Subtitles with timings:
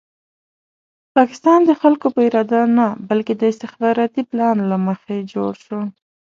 [1.15, 5.79] پاکستان د خلکو په اراده نه بلکې د استخباراتي پلان له مخې جوړ شو.